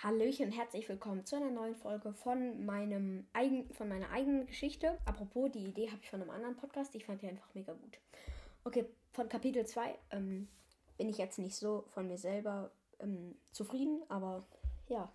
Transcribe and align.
Hallöchen 0.00 0.46
und 0.46 0.52
herzlich 0.52 0.88
willkommen 0.88 1.26
zu 1.26 1.34
einer 1.34 1.50
neuen 1.50 1.74
Folge 1.74 2.12
von 2.12 2.64
meinem 2.64 3.26
eigen, 3.32 3.68
von 3.74 3.88
meiner 3.88 4.08
eigenen 4.10 4.46
Geschichte. 4.46 4.96
Apropos, 5.04 5.50
die 5.50 5.66
Idee 5.66 5.88
habe 5.88 5.98
ich 6.00 6.08
von 6.08 6.22
einem 6.22 6.30
anderen 6.30 6.54
Podcast. 6.54 6.94
Ich 6.94 7.04
fand 7.04 7.20
die 7.20 7.26
einfach 7.26 7.52
mega 7.52 7.72
gut. 7.72 7.98
Okay, 8.62 8.86
von 9.10 9.28
Kapitel 9.28 9.66
2 9.66 9.98
ähm, 10.12 10.46
bin 10.98 11.08
ich 11.08 11.18
jetzt 11.18 11.40
nicht 11.40 11.56
so 11.56 11.84
von 11.88 12.06
mir 12.06 12.16
selber 12.16 12.70
ähm, 13.00 13.34
zufrieden, 13.50 14.04
aber 14.08 14.46
ja, 14.86 15.10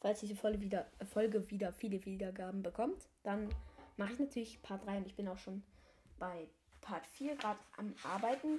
falls 0.00 0.20
diese 0.20 0.36
Folge 0.36 0.62
wieder, 0.62 0.86
Folge 1.12 1.50
wieder 1.50 1.70
viele 1.74 2.02
Wiedergaben 2.06 2.62
bekommt, 2.62 3.06
dann 3.24 3.50
mache 3.98 4.14
ich 4.14 4.18
natürlich 4.18 4.62
Part 4.62 4.86
3 4.86 4.96
und 4.96 5.06
ich 5.06 5.16
bin 5.16 5.28
auch 5.28 5.36
schon 5.36 5.62
bei 6.18 6.48
Part 6.80 7.06
4 7.08 7.36
gerade 7.36 7.60
am 7.76 7.94
Arbeiten, 8.04 8.58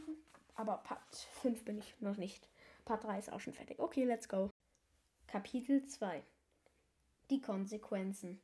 aber 0.54 0.77
Part 0.77 1.15
5 1.41 1.65
bin 1.65 1.79
ich 1.79 1.95
noch 2.02 2.18
nicht. 2.18 2.47
Part 2.86 3.04
3 3.04 3.18
ist 3.18 3.34
auch 3.34 3.39
schon 3.39 3.54
fertig. 3.54 3.79
Okay, 3.79 4.04
let's 4.04 4.29
go. 4.29 4.52
Kapitel 5.38 5.85
2 5.85 6.23
Die 7.29 7.41
Konsequenzen. 7.41 8.41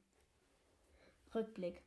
Rückblick. 1.33 1.81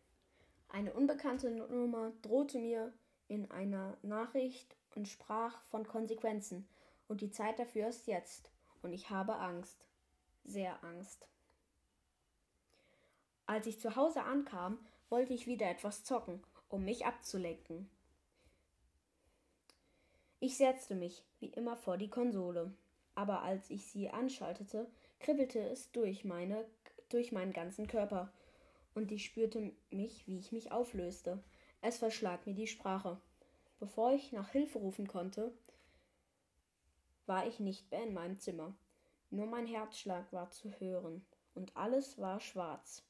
Eine 0.69 0.95
unbekannte 0.95 1.48
Nummer 1.48 2.10
drohte 2.23 2.59
mir 2.59 2.92
in 3.28 3.48
einer 3.52 3.97
Nachricht 4.02 4.74
und 4.97 5.06
sprach 5.06 5.62
von 5.66 5.87
Konsequenzen, 5.87 6.69
und 7.06 7.20
die 7.20 7.30
Zeit 7.30 7.61
dafür 7.61 7.87
ist 7.87 8.09
jetzt, 8.09 8.50
und 8.83 8.92
ich 8.92 9.09
habe 9.09 9.37
Angst, 9.37 9.87
sehr 10.42 10.83
Angst. 10.83 11.28
Als 13.47 13.69
ich 13.69 13.78
zu 13.78 13.95
Hause 13.95 14.25
ankam, 14.25 14.77
wollte 15.09 15.34
ich 15.34 15.47
wieder 15.47 15.70
etwas 15.70 16.02
zocken, 16.02 16.42
um 16.69 16.84
mich 16.84 17.06
abzulenken. 17.06 17.88
Ich 20.41 20.56
setzte 20.56 20.97
mich, 20.97 21.23
wie 21.38 21.50
immer, 21.50 21.77
vor 21.77 21.97
die 21.97 22.11
Konsole 22.11 22.75
aber 23.16 23.43
als 23.43 23.70
ich 23.70 23.87
sie 23.87 24.11
anschaltete, 24.11 24.87
kribbelte 25.19 25.59
es 25.59 25.91
durch, 25.91 26.25
meine, 26.25 26.65
durch 27.09 27.33
meinen 27.33 27.52
ganzen 27.52 27.89
Körper, 27.89 28.33
und 28.95 29.11
ich 29.11 29.25
spürte 29.25 29.72
mich, 29.91 30.27
wie 30.27 30.39
ich 30.39 30.53
mich 30.53 30.72
auflöste. 30.72 31.42
Es 31.83 31.98
verschlag 31.98 32.47
mir 32.47 32.55
die 32.55 32.67
Sprache. 32.67 33.20
Bevor 33.78 34.12
ich 34.12 34.33
nach 34.33 34.50
Hilfe 34.50 34.78
rufen 34.78 35.06
konnte, 35.06 35.53
war 37.27 37.47
ich 37.47 37.61
nicht 37.61 37.91
mehr 37.91 38.05
in 38.05 38.14
meinem 38.14 38.39
Zimmer. 38.39 38.75
Nur 39.31 39.47
mein 39.47 39.67
Herzschlag 39.67 40.33
war 40.33 40.50
zu 40.50 40.70
hören, 40.78 41.27
und 41.55 41.77
alles 41.77 42.19
war 42.19 42.41
schwarz. 42.41 43.03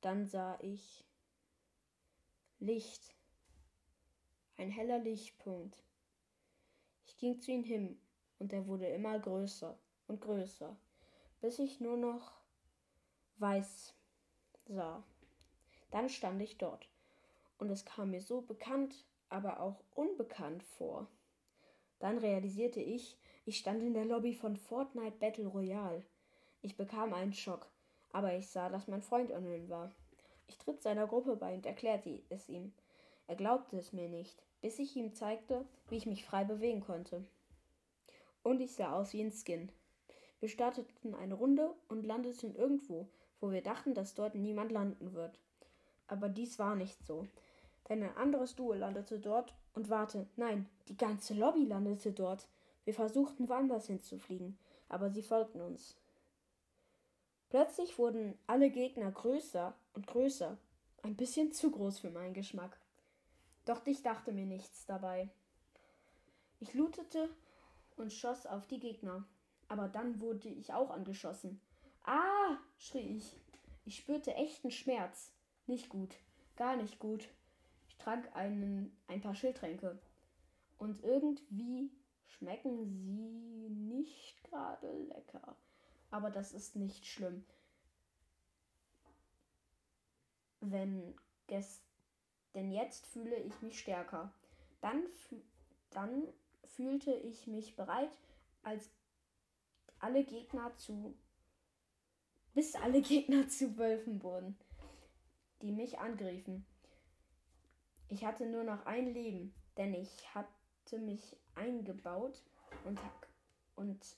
Dann 0.00 0.26
sah 0.26 0.58
ich 0.62 1.04
Licht, 2.58 3.14
ein 4.56 4.70
heller 4.70 4.98
Lichtpunkt. 4.98 5.82
Ich 7.16 7.20
ging 7.20 7.40
zu 7.40 7.50
ihm 7.50 7.64
hin, 7.64 7.98
und 8.38 8.52
er 8.52 8.66
wurde 8.66 8.86
immer 8.88 9.18
größer 9.18 9.74
und 10.06 10.20
größer, 10.20 10.76
bis 11.40 11.58
ich 11.58 11.80
nur 11.80 11.96
noch 11.96 12.30
weiß 13.38 13.94
sah. 14.66 15.02
Dann 15.90 16.10
stand 16.10 16.42
ich 16.42 16.58
dort, 16.58 16.86
und 17.56 17.70
es 17.70 17.86
kam 17.86 18.10
mir 18.10 18.20
so 18.20 18.42
bekannt, 18.42 19.06
aber 19.30 19.60
auch 19.60 19.82
unbekannt 19.94 20.62
vor. 20.62 21.06
Dann 22.00 22.18
realisierte 22.18 22.80
ich, 22.80 23.16
ich 23.46 23.56
stand 23.56 23.82
in 23.82 23.94
der 23.94 24.04
Lobby 24.04 24.34
von 24.34 24.58
Fortnite 24.58 25.16
Battle 25.16 25.46
Royale. 25.46 26.04
Ich 26.60 26.76
bekam 26.76 27.14
einen 27.14 27.32
Schock, 27.32 27.66
aber 28.12 28.34
ich 28.34 28.50
sah, 28.50 28.68
dass 28.68 28.88
mein 28.88 29.00
Freund 29.00 29.32
online 29.32 29.70
war. 29.70 29.90
Ich 30.48 30.58
tritt 30.58 30.82
seiner 30.82 31.06
Gruppe 31.06 31.36
bei 31.36 31.54
und 31.54 31.64
erklärte 31.64 32.20
es 32.28 32.46
ihm. 32.50 32.74
Er 33.26 33.36
glaubte 33.36 33.78
es 33.78 33.94
mir 33.94 34.10
nicht 34.10 34.42
bis 34.66 34.80
ich 34.80 34.96
ihm 34.96 35.14
zeigte, 35.14 35.64
wie 35.88 35.96
ich 35.96 36.06
mich 36.06 36.24
frei 36.24 36.42
bewegen 36.42 36.80
konnte. 36.80 37.22
Und 38.42 38.60
ich 38.60 38.74
sah 38.74 38.94
aus 38.94 39.12
wie 39.12 39.20
ein 39.22 39.30
Skin. 39.30 39.70
Wir 40.40 40.48
starteten 40.48 41.14
eine 41.14 41.34
Runde 41.34 41.72
und 41.86 42.04
landeten 42.04 42.52
irgendwo, 42.56 43.06
wo 43.40 43.52
wir 43.52 43.62
dachten, 43.62 43.94
dass 43.94 44.14
dort 44.14 44.34
niemand 44.34 44.72
landen 44.72 45.14
wird. 45.14 45.38
Aber 46.08 46.28
dies 46.28 46.58
war 46.58 46.74
nicht 46.74 46.98
so. 47.06 47.28
Denn 47.88 48.02
ein 48.02 48.16
anderes 48.16 48.56
Duo 48.56 48.72
landete 48.72 49.20
dort 49.20 49.54
und 49.72 49.88
warte, 49.88 50.26
nein, 50.34 50.68
die 50.88 50.96
ganze 50.96 51.34
Lobby 51.34 51.64
landete 51.64 52.10
dort. 52.10 52.48
Wir 52.84 52.94
versuchten 52.94 53.48
woanders 53.48 53.86
hinzufliegen, 53.86 54.58
aber 54.88 55.10
sie 55.10 55.22
folgten 55.22 55.60
uns. 55.60 55.96
Plötzlich 57.50 57.96
wurden 57.98 58.36
alle 58.48 58.70
Gegner 58.70 59.12
größer 59.12 59.76
und 59.94 60.08
größer, 60.08 60.58
ein 61.04 61.14
bisschen 61.14 61.52
zu 61.52 61.70
groß 61.70 62.00
für 62.00 62.10
meinen 62.10 62.34
Geschmack. 62.34 62.80
Doch 63.66 63.84
ich 63.84 64.02
dachte 64.02 64.32
mir 64.32 64.46
nichts 64.46 64.86
dabei. 64.86 65.28
Ich 66.60 66.72
lootete 66.72 67.28
und 67.96 68.12
schoss 68.12 68.46
auf 68.46 68.66
die 68.66 68.78
Gegner. 68.80 69.26
Aber 69.68 69.88
dann 69.88 70.20
wurde 70.20 70.48
ich 70.48 70.72
auch 70.72 70.90
angeschossen. 70.90 71.60
Ah! 72.04 72.56
schrie 72.78 73.16
ich. 73.16 73.36
Ich 73.84 73.96
spürte 73.96 74.34
echten 74.34 74.70
Schmerz. 74.70 75.32
Nicht 75.66 75.88
gut. 75.88 76.14
Gar 76.54 76.76
nicht 76.76 77.00
gut. 77.00 77.28
Ich 77.88 77.96
trank 77.98 78.34
einen, 78.34 78.96
ein 79.08 79.20
paar 79.20 79.34
Schildtränke. 79.34 79.98
Und 80.78 81.02
irgendwie 81.02 81.90
schmecken 82.26 82.84
sie 82.86 83.68
nicht 83.68 84.44
gerade 84.44 84.92
lecker. 84.92 85.56
Aber 86.12 86.30
das 86.30 86.52
ist 86.52 86.76
nicht 86.76 87.04
schlimm. 87.04 87.44
Wenn 90.60 91.16
gestern 91.48 91.95
denn 92.56 92.72
jetzt 92.72 93.06
fühle 93.06 93.36
ich 93.36 93.62
mich 93.62 93.78
stärker. 93.78 94.32
Dann, 94.80 95.04
dann 95.90 96.26
fühlte 96.64 97.12
ich 97.12 97.46
mich 97.46 97.76
bereit, 97.76 98.10
als 98.62 98.90
alle 100.00 100.24
Gegner 100.24 100.74
zu 100.76 101.14
bis 102.56 102.74
alle 102.74 103.02
Gegner 103.12 103.46
zu 103.48 103.76
Wölfen 103.76 104.22
wurden, 104.22 104.58
die 105.60 105.70
mich 105.70 105.98
angriffen. 105.98 106.66
Ich 108.08 108.24
hatte 108.24 108.46
nur 108.46 108.64
noch 108.64 108.86
ein 108.86 109.12
Leben, 109.12 109.54
denn 109.76 109.92
ich 109.92 110.34
hatte 110.34 110.98
mich 110.98 111.36
eingebaut 111.54 112.42
und, 112.84 112.98
und, 113.74 114.16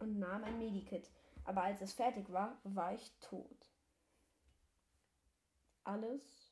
und 0.00 0.18
nahm 0.18 0.42
ein 0.42 0.58
Medikit. 0.58 1.08
Aber 1.44 1.62
als 1.62 1.80
es 1.80 1.92
fertig 1.92 2.32
war, 2.32 2.58
war 2.64 2.92
ich 2.92 3.12
tot. 3.20 3.70
Alles 5.84 6.45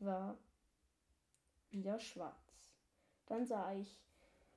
war 0.00 0.36
wieder 1.70 1.98
schwarz. 1.98 2.34
Dann 3.26 3.46
sah 3.46 3.74
ich, 3.74 3.98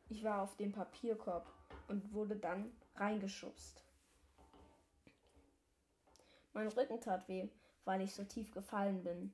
ich 0.10 0.24
war 0.24 0.42
auf 0.42 0.56
dem 0.56 0.72
Papierkorb 0.72 1.46
und 1.88 2.14
wurde 2.14 2.36
dann 2.36 2.72
reingeschubst. 2.96 3.84
Mein 6.54 6.68
Rücken 6.68 7.00
tat 7.00 7.28
weh, 7.28 7.48
weil 7.86 8.02
ich 8.02 8.14
so 8.14 8.24
tief 8.24 8.52
gefallen 8.52 9.04
bin. 9.04 9.34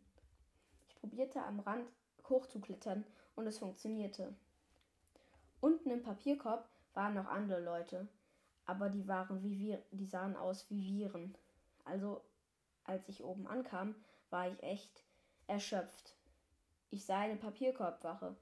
Ich 0.88 0.96
probierte 0.96 1.42
am 1.44 1.60
Rand 1.60 1.88
hochzuklettern 2.30 3.04
und 3.36 3.48
es 3.48 3.60
funktionierte. 3.60 4.34
Unten 5.60 5.90
im 5.90 6.04
Papierkorb 6.04 6.68
waren 6.94 7.16
noch 7.16 7.28
andere 7.28 7.64
Leute, 7.64 8.08
aber 8.66 8.90
die 8.90 9.08
waren 9.08 9.44
wie 9.44 9.58
wir, 9.58 9.82
die 9.92 10.06
sahen 10.06 10.36
aus 10.36 10.70
wie 10.70 10.86
Viren. 10.86 11.36
Also, 11.86 12.22
als 12.84 13.08
ich 13.10 13.24
oben 13.24 13.48
ankam, 13.48 13.96
war 14.30 14.50
ich 14.50 14.62
echt 14.62 15.07
erschöpft. 15.48 16.16
Ich 16.90 17.06
sah 17.06 17.20
eine 17.20 17.36
Papierkorbwache. 17.36 18.36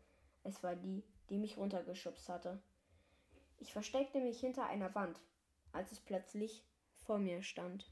Es 0.44 0.62
war 0.64 0.76
die, 0.76 1.04
die 1.30 1.38
mich 1.38 1.58
runtergeschubst 1.58 2.30
hatte. 2.30 2.62
Ich 3.58 3.74
versteckte 3.74 4.20
mich 4.20 4.40
hinter 4.40 4.68
einer 4.68 4.94
Wand, 4.94 5.20
als 5.72 5.92
es 5.92 6.00
plötzlich 6.00 6.64
vor 6.98 7.18
mir 7.18 7.42
stand. 7.42 7.92